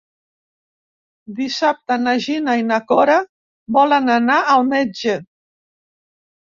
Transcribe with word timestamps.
Dissabte 1.39 1.99
na 2.07 2.15
Gina 2.25 2.57
i 2.63 2.67
na 2.73 2.81
Cora 2.95 3.21
volen 3.79 4.13
anar 4.19 4.43
al 4.59 4.69
metge. 4.75 5.19